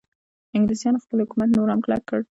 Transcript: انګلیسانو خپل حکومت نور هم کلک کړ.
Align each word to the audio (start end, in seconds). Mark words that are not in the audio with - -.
انګلیسانو 0.55 1.03
خپل 1.03 1.17
حکومت 1.23 1.49
نور 1.51 1.67
هم 1.71 1.79
کلک 1.85 2.03
کړ. 2.09 2.19